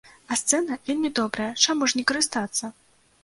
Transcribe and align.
А 0.35 0.35
сцэна 0.41 0.77
вельмі 0.87 1.11
добрая, 1.19 1.51
чаму 1.65 1.83
ж 1.91 1.99
не 1.99 2.05
карыстацца?! 2.13 2.73